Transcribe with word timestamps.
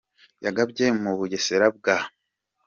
yagabye 0.45 0.85
mu 1.01 1.11
Bugesera 1.17 1.67
bwa. 1.77 1.97